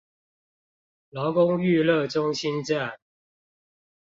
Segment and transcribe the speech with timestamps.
[1.11, 2.97] 勞工育樂中心站